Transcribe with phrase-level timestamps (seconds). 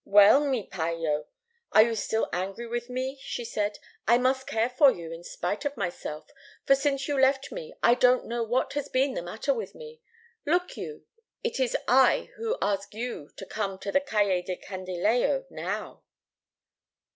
[0.03, 1.27] "'Well, mi payllo,
[1.73, 3.77] are you still angry with me?' she said.
[4.07, 6.31] 'I must care for you in spite of myself,
[6.65, 10.01] for since you left me I don't know what has been the matter with me.
[10.43, 11.05] Look you,
[11.43, 16.01] it is I who ask you to come to the Calle del Candilejo, now!